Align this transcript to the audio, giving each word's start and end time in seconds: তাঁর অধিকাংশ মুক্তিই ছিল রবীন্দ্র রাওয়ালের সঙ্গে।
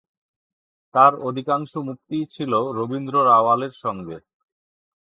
তাঁর 0.93 1.13
অধিকাংশ 1.21 1.71
মুক্তিই 1.77 2.25
ছিল 2.25 2.51
রবীন্দ্র 2.77 3.15
রাওয়ালের 3.25 3.73
সঙ্গে। 3.83 4.17